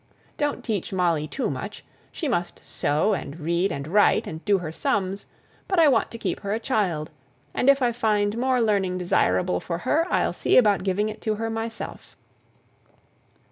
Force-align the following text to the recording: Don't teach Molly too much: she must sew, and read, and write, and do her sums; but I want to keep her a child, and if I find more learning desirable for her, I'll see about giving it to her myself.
Don't 0.35 0.63
teach 0.63 0.91
Molly 0.91 1.27
too 1.27 1.51
much: 1.51 1.85
she 2.11 2.27
must 2.27 2.65
sew, 2.65 3.13
and 3.13 3.39
read, 3.39 3.71
and 3.71 3.87
write, 3.87 4.25
and 4.25 4.43
do 4.45 4.57
her 4.57 4.71
sums; 4.71 5.27
but 5.67 5.77
I 5.77 5.87
want 5.89 6.09
to 6.09 6.17
keep 6.17 6.39
her 6.39 6.53
a 6.53 6.59
child, 6.59 7.11
and 7.53 7.69
if 7.69 7.83
I 7.83 7.91
find 7.91 8.35
more 8.35 8.61
learning 8.63 8.97
desirable 8.97 9.59
for 9.59 9.77
her, 9.85 10.07
I'll 10.09 10.33
see 10.33 10.57
about 10.57 10.81
giving 10.83 11.07
it 11.09 11.21
to 11.21 11.35
her 11.35 11.51
myself. 11.51 12.15